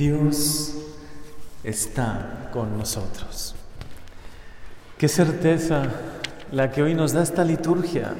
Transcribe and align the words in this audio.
Dios 0.00 0.76
está 1.62 2.48
con 2.54 2.78
nosotros. 2.78 3.54
Qué 4.96 5.08
certeza 5.08 5.90
la 6.52 6.70
que 6.70 6.82
hoy 6.82 6.94
nos 6.94 7.12
da 7.12 7.22
esta 7.22 7.44
liturgia. 7.44 8.14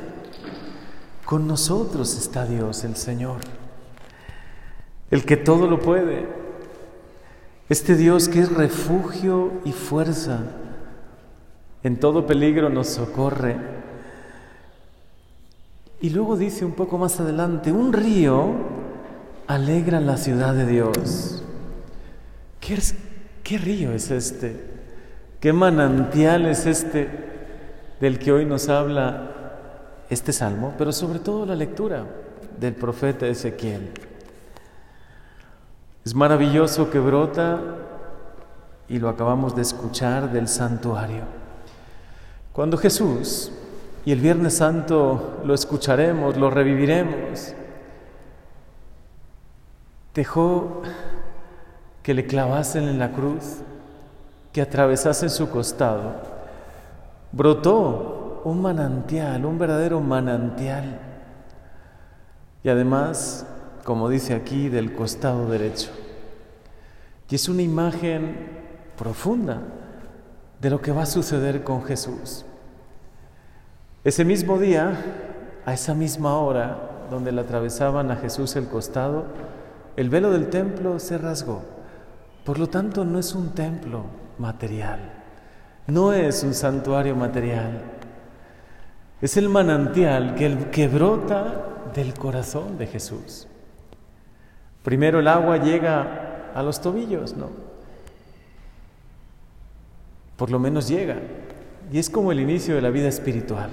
Con 1.24 1.48
nosotros 1.48 2.18
está 2.18 2.44
Dios, 2.44 2.84
el 2.84 2.96
Señor, 2.96 3.38
el 5.10 5.24
que 5.24 5.38
todo 5.38 5.66
lo 5.68 5.80
puede. 5.80 6.28
Este 7.70 7.96
Dios 7.96 8.28
que 8.28 8.40
es 8.40 8.52
refugio 8.52 9.50
y 9.64 9.72
fuerza, 9.72 10.40
en 11.82 11.98
todo 11.98 12.26
peligro 12.26 12.68
nos 12.68 12.88
socorre. 12.88 13.56
Y 16.02 16.10
luego 16.10 16.36
dice 16.36 16.66
un 16.66 16.72
poco 16.72 16.98
más 16.98 17.20
adelante, 17.20 17.72
un 17.72 17.94
río 17.94 18.52
alegra 19.46 19.98
la 20.00 20.18
ciudad 20.18 20.52
de 20.52 20.66
Dios. 20.66 21.39
¿Qué, 22.60 23.58
río 23.58 23.92
es 23.92 24.10
este? 24.10 24.64
¿Qué 25.40 25.52
manantial 25.52 26.46
es 26.46 26.66
este 26.66 27.08
del 28.00 28.18
que 28.18 28.32
hoy 28.32 28.44
nos 28.44 28.68
habla 28.68 29.30
este 30.10 30.32
salmo? 30.32 30.74
Pero 30.76 30.92
sobre 30.92 31.18
todo 31.18 31.46
la 31.46 31.56
lectura 31.56 32.04
del 32.58 32.74
profeta 32.74 33.26
Ezequiel. 33.26 33.90
Es 36.04 36.14
maravilloso 36.14 36.90
que 36.90 36.98
brota 36.98 37.60
y 38.88 38.98
lo 38.98 39.08
acabamos 39.08 39.56
de 39.56 39.62
escuchar 39.62 40.30
del 40.30 40.46
santuario. 40.46 41.24
Cuando 42.52 42.76
Jesús, 42.76 43.52
y 44.04 44.12
el 44.12 44.20
Viernes 44.20 44.56
Santo 44.56 45.40
lo 45.44 45.54
escucharemos, 45.54 46.36
lo 46.36 46.50
reviviremos, 46.50 47.54
dejó 50.14 50.82
que 52.02 52.14
le 52.14 52.26
clavasen 52.26 52.88
en 52.88 52.98
la 52.98 53.12
cruz, 53.12 53.58
que 54.52 54.62
atravesasen 54.62 55.30
su 55.30 55.50
costado, 55.50 56.14
brotó 57.32 58.42
un 58.44 58.62
manantial, 58.62 59.44
un 59.44 59.58
verdadero 59.58 60.00
manantial. 60.00 60.98
Y 62.62 62.68
además, 62.68 63.46
como 63.84 64.08
dice 64.08 64.34
aquí, 64.34 64.68
del 64.68 64.94
costado 64.94 65.48
derecho. 65.48 65.90
Y 67.28 67.34
es 67.36 67.48
una 67.48 67.62
imagen 67.62 68.36
profunda 68.96 69.60
de 70.60 70.70
lo 70.70 70.80
que 70.80 70.92
va 70.92 71.02
a 71.02 71.06
suceder 71.06 71.62
con 71.62 71.84
Jesús. 71.84 72.44
Ese 74.02 74.24
mismo 74.24 74.58
día, 74.58 74.94
a 75.64 75.74
esa 75.74 75.94
misma 75.94 76.38
hora, 76.38 77.06
donde 77.10 77.32
le 77.32 77.40
atravesaban 77.40 78.10
a 78.10 78.16
Jesús 78.16 78.56
el 78.56 78.66
costado, 78.68 79.24
el 79.96 80.10
velo 80.10 80.30
del 80.30 80.48
templo 80.48 80.98
se 80.98 81.18
rasgó. 81.18 81.62
Por 82.50 82.58
lo 82.58 82.68
tanto, 82.68 83.04
no 83.04 83.20
es 83.20 83.32
un 83.36 83.50
templo 83.50 84.02
material, 84.36 84.98
no 85.86 86.12
es 86.12 86.42
un 86.42 86.52
santuario 86.52 87.14
material, 87.14 87.80
es 89.22 89.36
el 89.36 89.48
manantial 89.48 90.34
que, 90.34 90.88
brota 90.88 91.92
del 91.94 92.12
corazón 92.12 92.76
de 92.76 92.88
Jesús. 92.88 93.46
Primero 94.82 95.20
el 95.20 95.28
agua 95.28 95.58
llega 95.58 96.50
a 96.52 96.60
los 96.64 96.80
tobillos, 96.80 97.36
¿no? 97.36 97.50
Por 100.36 100.50
lo 100.50 100.58
menos 100.58 100.88
llega. 100.88 101.18
Y 101.92 102.00
es 102.00 102.10
como 102.10 102.32
el 102.32 102.40
inicio 102.40 102.74
de 102.74 102.82
la 102.82 102.90
vida 102.90 103.06
espiritual. 103.06 103.70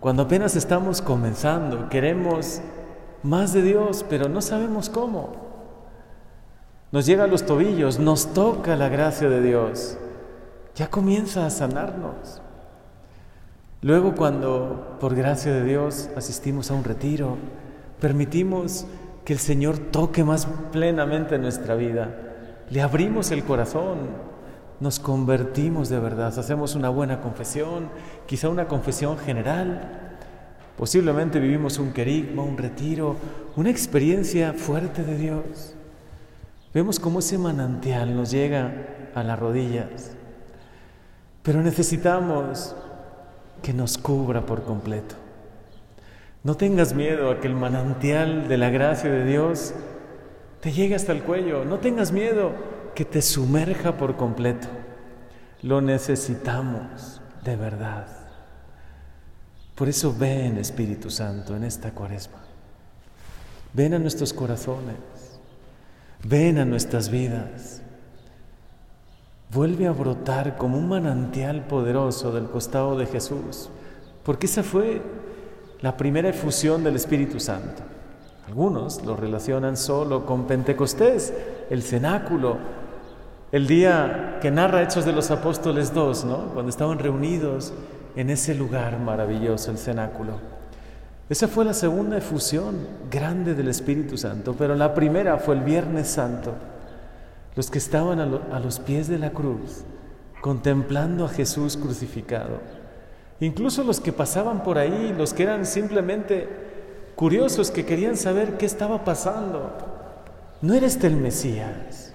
Cuando 0.00 0.22
apenas 0.22 0.56
estamos 0.56 1.02
comenzando, 1.02 1.90
queremos 1.90 2.62
más 3.22 3.52
de 3.52 3.60
Dios, 3.60 4.02
pero 4.08 4.30
no 4.30 4.40
sabemos 4.40 4.88
cómo 4.88 5.41
nos 6.92 7.06
llega 7.06 7.24
a 7.24 7.26
los 7.26 7.46
tobillos, 7.46 7.98
nos 7.98 8.34
toca 8.34 8.76
la 8.76 8.90
gracia 8.90 9.30
de 9.30 9.40
Dios, 9.40 9.96
ya 10.74 10.88
comienza 10.88 11.46
a 11.46 11.50
sanarnos. 11.50 12.42
Luego 13.80 14.14
cuando 14.14 14.98
por 15.00 15.14
gracia 15.14 15.54
de 15.54 15.64
Dios 15.64 16.10
asistimos 16.16 16.70
a 16.70 16.74
un 16.74 16.84
retiro, 16.84 17.38
permitimos 17.98 18.84
que 19.24 19.32
el 19.32 19.38
Señor 19.38 19.78
toque 19.78 20.22
más 20.22 20.46
plenamente 20.70 21.38
nuestra 21.38 21.76
vida, 21.76 22.10
le 22.68 22.82
abrimos 22.82 23.30
el 23.30 23.42
corazón, 23.42 24.32
nos 24.78 25.00
convertimos 25.00 25.88
de 25.88 25.98
verdad, 25.98 26.38
hacemos 26.38 26.74
una 26.74 26.90
buena 26.90 27.22
confesión, 27.22 27.88
quizá 28.26 28.50
una 28.50 28.68
confesión 28.68 29.16
general, 29.16 30.18
posiblemente 30.76 31.40
vivimos 31.40 31.78
un 31.78 31.92
querigma, 31.92 32.42
un 32.42 32.58
retiro, 32.58 33.16
una 33.56 33.70
experiencia 33.70 34.52
fuerte 34.52 35.02
de 35.04 35.16
Dios. 35.16 35.76
Vemos 36.74 36.98
cómo 36.98 37.18
ese 37.18 37.38
manantial 37.38 38.16
nos 38.16 38.30
llega 38.30 38.72
a 39.14 39.22
las 39.22 39.38
rodillas, 39.38 40.12
pero 41.42 41.62
necesitamos 41.62 42.74
que 43.62 43.72
nos 43.72 43.98
cubra 43.98 44.46
por 44.46 44.62
completo. 44.62 45.14
No 46.44 46.56
tengas 46.56 46.94
miedo 46.94 47.30
a 47.30 47.40
que 47.40 47.46
el 47.46 47.54
manantial 47.54 48.48
de 48.48 48.58
la 48.58 48.70
gracia 48.70 49.10
de 49.10 49.24
Dios 49.24 49.74
te 50.60 50.72
llegue 50.72 50.94
hasta 50.94 51.12
el 51.12 51.22
cuello. 51.22 51.64
No 51.64 51.78
tengas 51.78 52.10
miedo 52.10 52.52
que 52.94 53.04
te 53.04 53.22
sumerja 53.22 53.96
por 53.96 54.16
completo. 54.16 54.66
Lo 55.62 55.80
necesitamos 55.80 57.20
de 57.44 57.56
verdad. 57.56 58.06
Por 59.74 59.88
eso 59.88 60.14
ven 60.16 60.58
Espíritu 60.58 61.10
Santo 61.10 61.54
en 61.54 61.64
esta 61.64 61.92
cuaresma. 61.92 62.38
Ven 63.72 63.94
a 63.94 63.98
nuestros 63.98 64.32
corazones. 64.32 64.96
Ven 66.24 66.58
a 66.58 66.64
nuestras 66.64 67.10
vidas. 67.10 67.82
Vuelve 69.52 69.88
a 69.88 69.92
brotar 69.92 70.56
como 70.56 70.78
un 70.78 70.88
manantial 70.88 71.66
poderoso 71.66 72.30
del 72.32 72.48
costado 72.48 72.96
de 72.96 73.06
Jesús, 73.06 73.70
porque 74.22 74.46
esa 74.46 74.62
fue 74.62 75.02
la 75.80 75.96
primera 75.96 76.28
efusión 76.28 76.84
del 76.84 76.94
Espíritu 76.94 77.40
Santo. 77.40 77.82
Algunos 78.46 79.04
lo 79.04 79.16
relacionan 79.16 79.76
solo 79.76 80.24
con 80.24 80.46
Pentecostés, 80.46 81.34
el 81.70 81.82
cenáculo, 81.82 82.56
el 83.50 83.66
día 83.66 84.38
que 84.40 84.50
narra 84.50 84.82
Hechos 84.82 85.04
de 85.04 85.12
los 85.12 85.30
Apóstoles 85.30 85.92
2, 85.92 86.24
¿no? 86.24 86.36
cuando 86.54 86.70
estaban 86.70 86.98
reunidos 86.98 87.72
en 88.14 88.30
ese 88.30 88.54
lugar 88.54 88.98
maravilloso, 88.98 89.72
el 89.72 89.78
cenáculo. 89.78 90.61
Esa 91.32 91.48
fue 91.48 91.64
la 91.64 91.72
segunda 91.72 92.18
efusión 92.18 92.86
grande 93.10 93.54
del 93.54 93.68
Espíritu 93.68 94.18
Santo, 94.18 94.54
pero 94.54 94.74
la 94.74 94.92
primera 94.92 95.38
fue 95.38 95.54
el 95.54 95.62
Viernes 95.62 96.08
Santo. 96.08 96.52
Los 97.56 97.70
que 97.70 97.78
estaban 97.78 98.20
a, 98.20 98.60
los 98.60 98.80
pies 98.80 99.08
de 99.08 99.18
la 99.18 99.30
cruz, 99.30 99.82
contemplando 100.42 101.24
a 101.24 101.30
Jesús 101.30 101.78
crucificado. 101.78 102.60
Incluso 103.40 103.82
los 103.82 103.98
que 103.98 104.12
pasaban 104.12 104.62
por 104.62 104.76
ahí, 104.76 105.14
los 105.16 105.32
que 105.32 105.44
eran 105.44 105.64
simplemente 105.64 106.50
curiosos, 107.16 107.70
que 107.70 107.86
querían 107.86 108.18
saber 108.18 108.58
qué 108.58 108.66
estaba 108.66 109.02
pasando. 109.02 109.72
No 110.60 110.74
era 110.74 110.84
este 110.84 111.06
el 111.06 111.16
Mesías. 111.16 112.12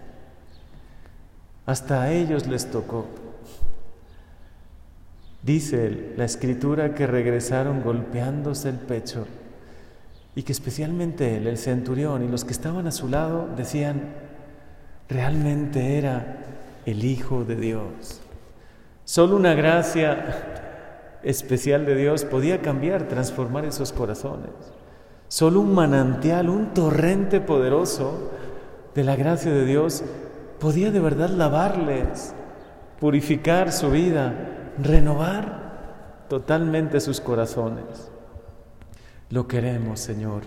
Hasta 1.66 2.04
a 2.04 2.14
ellos 2.14 2.46
les 2.46 2.70
tocó. 2.70 3.08
Dice 5.48 6.12
la 6.18 6.26
escritura 6.26 6.94
que 6.94 7.08
regresaron 7.08 7.82
golpeándose 7.82 8.68
el 8.68 8.76
pecho 8.76 9.26
y 10.36 10.44
que 10.44 10.52
especialmente 10.52 11.38
él, 11.38 11.48
el 11.48 11.58
centurión 11.58 12.22
y 12.22 12.28
los 12.28 12.44
que 12.44 12.52
estaban 12.52 12.86
a 12.86 12.92
su 12.92 13.08
lado 13.08 13.48
decían, 13.56 14.10
realmente 15.08 15.98
era 15.98 16.40
el 16.86 17.06
Hijo 17.06 17.46
de 17.46 17.56
Dios. 17.56 18.20
Solo 19.06 19.38
una 19.38 19.54
gracia 19.54 21.20
especial 21.24 21.86
de 21.86 21.96
Dios 21.96 22.26
podía 22.26 22.62
cambiar, 22.62 23.08
transformar 23.08 23.64
esos 23.64 23.94
corazones. 23.94 24.52
Solo 25.30 25.62
un 25.62 25.74
manantial, 25.74 26.50
un 26.50 26.74
torrente 26.74 27.40
poderoso 27.40 28.32
de 28.94 29.06
la 29.06 29.16
gracia 29.16 29.54
de 29.54 29.64
Dios 29.66 30.04
podía 30.60 30.92
de 30.92 31.00
verdad 31.00 31.30
lavarles, 31.30 32.34
purificar 33.00 33.72
su 33.72 33.90
vida, 33.92 34.57
renovar 34.82 36.26
totalmente 36.30 37.00
sus 37.00 37.22
corazones. 37.22 38.12
Lo 39.30 39.48
queremos, 39.48 40.00
Señor. 40.00 40.44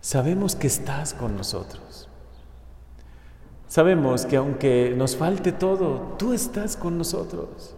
Sabemos 0.00 0.56
que 0.56 0.66
estás 0.66 1.14
con 1.14 1.36
nosotros. 1.36 2.08
Sabemos 3.68 4.26
que 4.26 4.36
aunque 4.36 4.94
nos 4.96 5.16
falte 5.16 5.52
todo, 5.52 6.14
tú 6.18 6.32
estás 6.32 6.76
con 6.76 6.98
nosotros. 6.98 7.76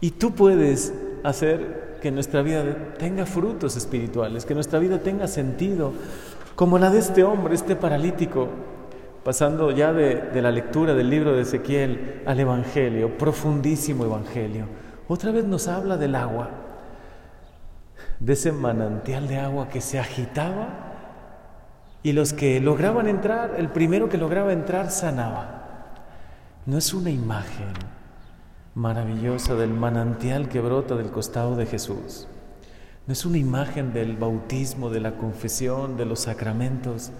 Y 0.00 0.12
tú 0.12 0.32
puedes 0.32 0.94
hacer 1.24 1.98
que 2.00 2.10
nuestra 2.10 2.42
vida 2.42 2.94
tenga 2.98 3.26
frutos 3.26 3.76
espirituales, 3.76 4.44
que 4.46 4.54
nuestra 4.54 4.78
vida 4.78 5.00
tenga 5.00 5.26
sentido, 5.26 5.92
como 6.54 6.78
la 6.78 6.90
de 6.90 7.00
este 7.00 7.24
hombre, 7.24 7.54
este 7.54 7.76
paralítico, 7.76 8.48
pasando 9.24 9.72
ya 9.72 9.92
de, 9.92 10.14
de 10.32 10.42
la 10.42 10.52
lectura 10.52 10.94
del 10.94 11.10
libro 11.10 11.32
de 11.32 11.42
Ezequiel 11.42 12.22
al 12.26 12.38
Evangelio, 12.38 13.18
profundísimo 13.18 14.04
Evangelio 14.04 14.66
otra 15.08 15.30
vez 15.30 15.44
nos 15.44 15.68
habla 15.68 15.96
del 15.96 16.14
agua, 16.14 16.50
de 18.20 18.32
ese 18.32 18.52
manantial 18.52 19.28
de 19.28 19.38
agua 19.38 19.68
que 19.68 19.80
se 19.80 19.98
agitaba 19.98 20.68
Y 22.02 22.12
los 22.12 22.32
que 22.32 22.60
lograban 22.60 23.08
entrar, 23.08 23.54
el 23.58 23.68
primero 23.68 24.08
que 24.08 24.16
lograba 24.16 24.52
entrar 24.52 24.90
sanaba. 24.92 25.56
No 26.64 26.78
es 26.78 26.94
una 26.94 27.10
imagen 27.10 27.72
maravillosa 28.76 29.54
del 29.54 29.70
manantial 29.70 30.48
que 30.48 30.60
brota 30.60 30.94
del 30.94 31.10
costado 31.10 31.56
de 31.56 31.66
Jesús. 31.66 32.28
No 33.06 33.12
es 33.12 33.24
una 33.24 33.38
imagen 33.38 33.92
del 33.92 34.16
bautismo, 34.16 34.90
de 34.90 35.00
la 35.00 35.16
confesión, 35.16 35.96
de 35.96 36.04
los 36.04 36.20
sacramentos, 36.20 37.10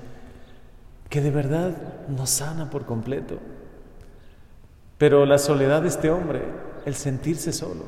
que 1.09 1.21
de 1.21 1.31
verdad 1.31 1.73
nos 2.09 2.31
sana 2.31 2.71
por 2.71 2.87
completo. 2.87 3.39
Pero 4.99 5.27
la 5.27 5.39
soledad 5.39 5.83
de 5.83 5.89
este 5.89 6.11
hombre, 6.11 6.43
el 6.87 6.95
sentirse 6.95 7.53
solo, 7.53 7.85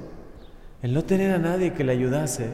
el 0.83 0.93
no 0.93 1.05
tener 1.05 1.33
a 1.35 1.39
nadie 1.39 1.73
que 1.73 1.85
le 1.85 1.93
ayudase, 1.93 2.51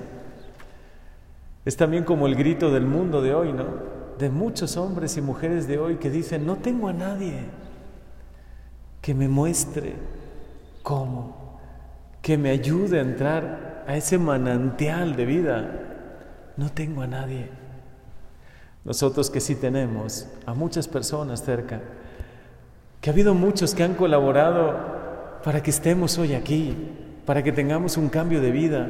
es 1.64 1.76
también 1.76 2.04
como 2.04 2.26
el 2.26 2.36
grito 2.36 2.70
del 2.70 2.84
mundo 2.84 3.22
de 3.22 3.34
hoy, 3.34 3.52
¿no? 3.52 3.64
De 4.18 4.28
muchos 4.28 4.76
hombres 4.76 5.16
y 5.16 5.22
mujeres 5.22 5.66
de 5.66 5.78
hoy 5.78 5.96
que 5.96 6.10
dicen, 6.10 6.46
no 6.46 6.56
tengo 6.56 6.88
a 6.88 6.92
nadie 6.92 7.46
que 9.00 9.14
me 9.14 9.26
muestre 9.26 9.94
cómo, 10.82 11.58
que 12.20 12.36
me 12.36 12.50
ayude 12.50 12.98
a 12.98 13.02
entrar 13.02 13.84
a 13.88 13.96
ese 13.96 14.18
manantial 14.18 15.16
de 15.16 15.24
vida. 15.24 15.80
No 16.56 16.70
tengo 16.70 17.02
a 17.02 17.06
nadie. 17.06 17.48
Nosotros 18.84 19.30
que 19.30 19.40
sí 19.40 19.54
tenemos 19.54 20.28
a 20.44 20.52
muchas 20.52 20.88
personas 20.88 21.42
cerca, 21.42 21.80
que 23.00 23.08
ha 23.08 23.12
habido 23.12 23.34
muchos 23.34 23.74
que 23.74 23.82
han 23.82 23.94
colaborado 23.94 24.93
para 25.44 25.62
que 25.62 25.70
estemos 25.70 26.18
hoy 26.18 26.34
aquí, 26.34 26.74
para 27.24 27.42
que 27.44 27.52
tengamos 27.52 27.96
un 27.96 28.08
cambio 28.08 28.40
de 28.40 28.50
vida, 28.50 28.88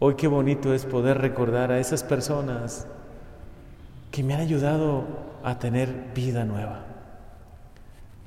Hoy 0.00 0.14
qué 0.14 0.28
bonito 0.28 0.74
es 0.74 0.84
poder 0.84 1.18
recordar 1.18 1.72
a 1.72 1.80
esas 1.80 2.04
personas 2.04 2.86
que 4.12 4.22
me 4.22 4.34
han 4.34 4.40
ayudado 4.40 5.04
a 5.42 5.58
tener 5.58 5.92
vida 6.14 6.44
nueva. 6.44 6.84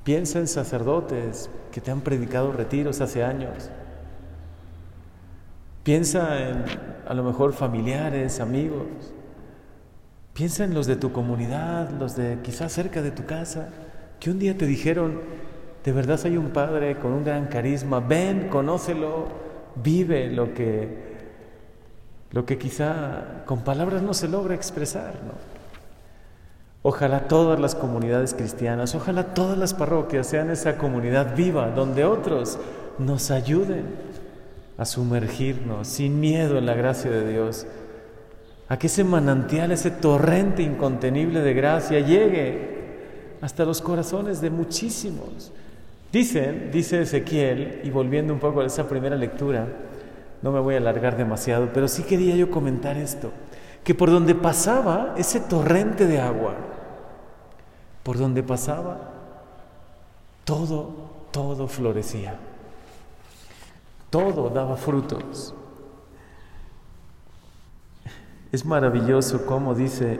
Piensa 0.03 0.39
en 0.39 0.49
sacerdotes 0.49 1.49
que 1.71 1.79
te 1.79 1.91
han 1.91 2.01
predicado 2.01 2.51
retiros 2.51 2.99
hace 2.99 3.23
años. 3.23 3.69
Piensa 5.83 6.49
en 6.49 6.65
a 7.07 7.13
lo 7.13 7.23
mejor 7.23 7.53
familiares, 7.53 8.41
amigos. 8.41 8.87
Piensa 10.33 10.65
en 10.65 10.73
los 10.73 10.87
de 10.87 10.97
tu 10.97 11.13
comunidad, 11.13 11.89
los 11.91 12.17
de 12.17 12.39
quizás 12.43 12.73
cerca 12.73 13.01
de 13.01 13.11
tu 13.11 13.25
casa, 13.25 13.69
que 14.19 14.29
un 14.29 14.39
día 14.39 14.57
te 14.57 14.65
dijeron, 14.65 15.21
de 15.83 15.91
verdad 15.91 16.19
hay 16.25 16.37
un 16.37 16.49
padre 16.49 16.97
con 16.97 17.11
un 17.11 17.23
gran 17.23 17.47
carisma, 17.47 17.99
ven, 17.99 18.49
conócelo, 18.49 19.27
vive 19.75 20.29
lo 20.29 20.53
que 20.53 21.11
lo 22.31 22.45
que 22.45 22.57
quizá 22.57 23.43
con 23.45 23.61
palabras 23.61 24.01
no 24.01 24.13
se 24.13 24.27
logra 24.27 24.55
expresar. 24.55 25.15
¿no? 25.25 25.33
Ojalá 26.83 27.27
todas 27.27 27.59
las 27.59 27.75
comunidades 27.75 28.33
cristianas, 28.33 28.95
ojalá 28.95 29.33
todas 29.33 29.57
las 29.57 29.73
parroquias 29.73 30.27
sean 30.27 30.49
esa 30.49 30.77
comunidad 30.77 31.35
viva 31.35 31.69
donde 31.69 32.05
otros 32.05 32.57
nos 32.97 33.31
ayuden 33.31 33.85
a 34.77 34.85
sumergirnos 34.85 35.87
sin 35.87 36.19
miedo 36.19 36.57
en 36.57 36.65
la 36.65 36.73
gracia 36.73 37.11
de 37.11 37.29
Dios, 37.31 37.67
a 38.67 38.79
que 38.79 38.87
ese 38.87 39.03
manantial, 39.03 39.71
ese 39.71 39.91
torrente 39.91 40.63
incontenible 40.63 41.41
de 41.41 41.53
gracia 41.53 41.99
llegue 41.99 42.81
hasta 43.41 43.65
los 43.65 43.81
corazones 43.81 44.39
de 44.39 44.49
muchísimos. 44.49 45.51
Dicen, 46.11 46.71
dice 46.71 47.01
Ezequiel, 47.01 47.81
y 47.83 47.89
volviendo 47.89 48.33
un 48.33 48.39
poco 48.39 48.61
a 48.61 48.65
esa 48.65 48.87
primera 48.87 49.15
lectura, 49.15 49.67
no 50.41 50.51
me 50.51 50.59
voy 50.59 50.75
a 50.75 50.77
alargar 50.77 51.15
demasiado, 51.15 51.69
pero 51.73 51.87
sí 51.87 52.03
quería 52.03 52.35
yo 52.35 52.51
comentar 52.51 52.97
esto, 52.97 53.31
que 53.83 53.95
por 53.95 54.11
donde 54.11 54.35
pasaba 54.35 55.13
ese 55.17 55.39
torrente 55.39 56.07
de 56.07 56.19
agua, 56.19 56.55
por 58.03 58.17
donde 58.17 58.43
pasaba, 58.43 59.11
todo, 60.43 60.89
todo 61.31 61.67
florecía, 61.67 62.35
todo 64.09 64.49
daba 64.49 64.75
frutos. 64.75 65.55
Es 68.51 68.65
maravilloso 68.65 69.45
como 69.45 69.73
dice, 69.75 70.19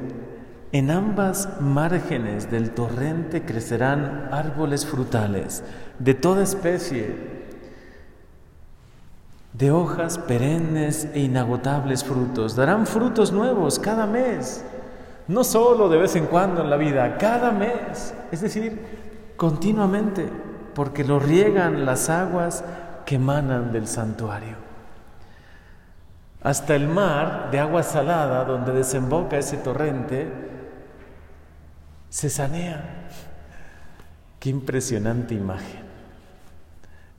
en 0.72 0.90
ambas 0.90 1.60
márgenes 1.60 2.50
del 2.50 2.72
torrente 2.72 3.44
crecerán 3.44 4.30
árboles 4.32 4.86
frutales 4.86 5.64
de 6.00 6.14
toda 6.14 6.44
especie 6.44 7.42
de 9.54 9.72
hojas 9.72 10.18
perennes 10.18 11.10
e 11.14 11.20
inagotables 11.20 12.06
frutos. 12.06 12.56
Darán 12.56 12.88
frutos 12.88 13.34
nuevos 13.34 13.80
cada 13.80 14.08
mes, 14.08 14.64
no 15.28 15.44
solo 15.44 15.90
de 15.90 15.98
vez 15.98 16.16
en 16.16 16.28
cuando 16.28 16.62
en 16.62 16.70
la 16.70 16.78
vida, 16.78 17.18
cada 17.18 17.52
mes, 17.52 18.14
es 18.32 18.40
decir, 18.40 19.34
continuamente, 19.36 20.30
porque 20.74 21.04
lo 21.04 21.20
riegan 21.20 21.86
las 21.86 22.10
aguas 22.10 22.64
que 23.06 23.16
emanan 23.16 23.74
del 23.74 23.88
santuario. 23.88 24.56
Hasta 26.42 26.76
el 26.76 26.88
mar 26.88 27.50
de 27.52 27.60
agua 27.60 27.84
salada, 27.84 28.46
donde 28.46 28.72
desemboca 28.72 29.38
ese 29.38 29.58
torrente, 29.58 30.51
se 32.12 32.30
sanea. 32.30 33.08
Qué 34.40 34.50
impresionante 34.50 35.34
imagen. 35.34 35.82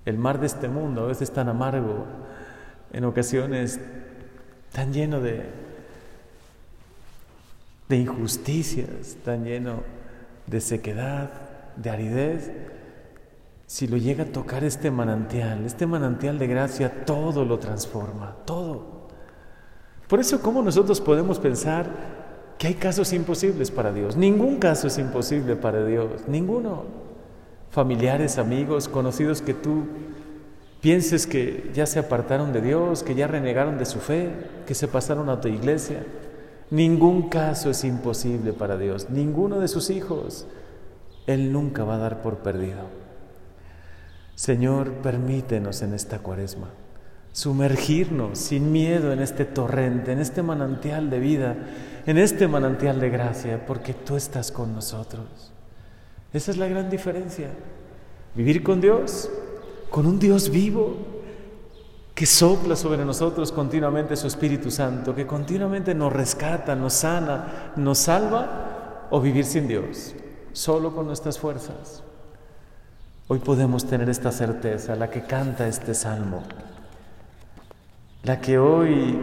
El 0.04 0.18
mar 0.18 0.38
de 0.38 0.46
este 0.46 0.68
mundo 0.68 1.04
a 1.04 1.06
veces 1.06 1.32
tan 1.32 1.48
amargo, 1.48 2.04
en 2.92 3.04
ocasiones 3.04 3.80
tan 4.72 4.92
lleno 4.92 5.20
de, 5.20 5.48
de 7.88 7.96
injusticias, 7.96 9.16
tan 9.24 9.44
lleno 9.44 9.82
de 10.46 10.60
sequedad, 10.60 11.30
de 11.76 11.90
aridez. 11.90 12.50
Si 13.66 13.86
lo 13.86 13.96
llega 13.96 14.24
a 14.24 14.26
tocar 14.26 14.62
este 14.62 14.90
manantial, 14.90 15.64
este 15.64 15.86
manantial 15.86 16.38
de 16.38 16.46
gracia, 16.48 17.04
todo 17.06 17.46
lo 17.46 17.58
transforma, 17.58 18.36
todo. 18.44 19.08
Por 20.06 20.20
eso, 20.20 20.42
¿cómo 20.42 20.60
nosotros 20.60 21.00
podemos 21.00 21.38
pensar 21.38 22.21
que 22.62 22.68
hay 22.68 22.74
casos 22.74 23.12
imposibles 23.12 23.72
para 23.72 23.92
Dios? 23.92 24.16
Ningún 24.16 24.58
caso 24.58 24.86
es 24.86 24.96
imposible 24.96 25.56
para 25.56 25.84
Dios, 25.84 26.28
ninguno 26.28 26.84
familiares, 27.70 28.38
amigos, 28.38 28.88
conocidos 28.88 29.42
que 29.42 29.52
tú 29.52 29.86
pienses 30.80 31.26
que 31.26 31.72
ya 31.74 31.86
se 31.86 31.98
apartaron 31.98 32.52
de 32.52 32.60
Dios, 32.60 33.02
que 33.02 33.16
ya 33.16 33.26
renegaron 33.26 33.78
de 33.78 33.84
su 33.84 33.98
fe, 33.98 34.30
que 34.64 34.76
se 34.76 34.86
pasaron 34.86 35.28
a 35.28 35.40
tu 35.40 35.48
iglesia. 35.48 36.06
Ningún 36.70 37.30
caso 37.30 37.68
es 37.68 37.82
imposible 37.82 38.52
para 38.52 38.76
Dios, 38.76 39.10
ninguno 39.10 39.58
de 39.58 39.66
sus 39.66 39.90
hijos. 39.90 40.46
Él 41.26 41.50
nunca 41.50 41.82
va 41.82 41.96
a 41.96 41.98
dar 41.98 42.22
por 42.22 42.44
perdido. 42.44 42.86
Señor, 44.36 44.92
permítenos 45.02 45.82
en 45.82 45.94
esta 45.94 46.20
cuaresma 46.20 46.68
sumergirnos 47.32 48.38
sin 48.38 48.72
miedo 48.72 49.12
en 49.12 49.20
este 49.20 49.44
torrente, 49.44 50.12
en 50.12 50.20
este 50.20 50.42
manantial 50.42 51.10
de 51.10 51.18
vida, 51.18 51.56
en 52.06 52.18
este 52.18 52.48
manantial 52.48 53.00
de 53.00 53.10
gracia, 53.10 53.64
porque 53.66 53.94
tú 53.94 54.16
estás 54.16 54.50
con 54.50 54.74
nosotros. 54.74 55.52
Esa 56.32 56.50
es 56.50 56.56
la 56.56 56.66
gran 56.66 56.90
diferencia. 56.90 57.50
Vivir 58.34 58.62
con 58.62 58.80
Dios, 58.80 59.30
con 59.90 60.06
un 60.06 60.18
Dios 60.18 60.50
vivo 60.50 60.96
que 62.14 62.26
sopla 62.26 62.76
sobre 62.76 63.04
nosotros 63.04 63.52
continuamente 63.52 64.16
su 64.16 64.26
Espíritu 64.26 64.70
Santo, 64.70 65.14
que 65.14 65.26
continuamente 65.26 65.94
nos 65.94 66.12
rescata, 66.12 66.74
nos 66.74 66.92
sana, 66.92 67.72
nos 67.76 67.98
salva, 67.98 69.08
o 69.10 69.20
vivir 69.20 69.44
sin 69.44 69.68
Dios, 69.68 70.14
solo 70.52 70.94
con 70.94 71.06
nuestras 71.06 71.38
fuerzas. 71.38 72.02
Hoy 73.28 73.38
podemos 73.40 73.86
tener 73.86 74.08
esta 74.08 74.32
certeza, 74.32 74.96
la 74.96 75.10
que 75.10 75.22
canta 75.22 75.68
este 75.68 75.94
salmo, 75.94 76.42
la 78.22 78.40
que 78.40 78.58
hoy 78.58 79.18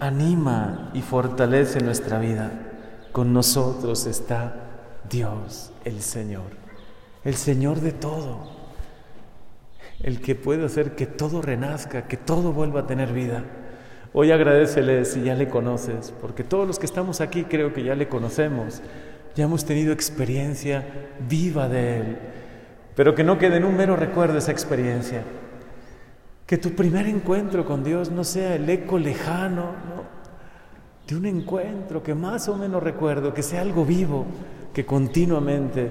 anima 0.00 0.90
y 0.94 1.02
fortalece 1.02 1.80
nuestra 1.80 2.18
vida. 2.18 2.50
Con 3.12 3.32
nosotros 3.32 4.06
está 4.06 4.54
Dios, 5.08 5.72
el 5.84 6.02
Señor, 6.02 6.50
el 7.24 7.34
Señor 7.34 7.80
de 7.80 7.92
todo, 7.92 8.50
el 10.00 10.20
que 10.20 10.34
puede 10.34 10.64
hacer 10.64 10.94
que 10.94 11.06
todo 11.06 11.42
renazca, 11.42 12.06
que 12.06 12.16
todo 12.16 12.52
vuelva 12.52 12.80
a 12.80 12.86
tener 12.86 13.12
vida. 13.12 13.44
Hoy 14.12 14.30
agradecele 14.30 15.04
si 15.04 15.22
ya 15.22 15.34
le 15.34 15.48
conoces, 15.48 16.12
porque 16.20 16.44
todos 16.44 16.66
los 16.66 16.78
que 16.78 16.86
estamos 16.86 17.20
aquí 17.20 17.44
creo 17.44 17.72
que 17.72 17.82
ya 17.82 17.94
le 17.94 18.08
conocemos, 18.08 18.82
ya 19.34 19.44
hemos 19.44 19.64
tenido 19.64 19.92
experiencia 19.92 20.84
viva 21.28 21.68
de 21.68 21.98
Él, 21.98 22.18
pero 22.94 23.14
que 23.14 23.24
no 23.24 23.38
quede 23.38 23.56
en 23.56 23.64
un 23.64 23.76
mero 23.76 23.96
recuerdo 23.96 24.38
esa 24.38 24.52
experiencia. 24.52 25.22
Que 26.48 26.56
tu 26.56 26.74
primer 26.74 27.06
encuentro 27.06 27.66
con 27.66 27.84
Dios 27.84 28.10
no 28.10 28.24
sea 28.24 28.56
el 28.56 28.68
eco 28.70 28.98
lejano 28.98 29.74
de 31.06 31.14
un 31.14 31.26
encuentro 31.26 32.02
que 32.02 32.14
más 32.14 32.48
o 32.48 32.56
menos 32.56 32.82
recuerdo, 32.82 33.34
que 33.34 33.42
sea 33.42 33.60
algo 33.60 33.84
vivo, 33.84 34.24
que 34.72 34.86
continuamente 34.86 35.90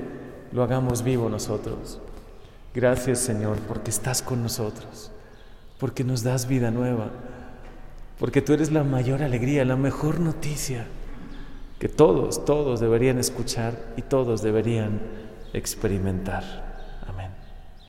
lo 0.52 0.64
hagamos 0.64 1.04
vivo 1.04 1.30
nosotros. 1.30 2.02
Gracias 2.74 3.20
Señor 3.20 3.58
porque 3.68 3.92
estás 3.92 4.24
con 4.24 4.42
nosotros, 4.42 5.12
porque 5.78 6.04
nos 6.04 6.24
das 6.24 6.48
vida 6.48 6.72
nueva, 6.72 7.12
porque 8.20 8.42
tú 8.42 8.54
eres 8.54 8.72
la 8.72 8.84
mayor 8.84 9.22
alegría, 9.22 9.64
la 9.64 9.76
mejor 9.76 10.20
noticia. 10.20 10.88
que 11.78 11.88
todos, 11.88 12.46
todos 12.46 12.80
deberían 12.80 13.20
escuchar 13.20 13.94
y 13.96 14.02
todos 14.02 14.42
deberían 14.42 15.00
experimentar. 15.54 16.67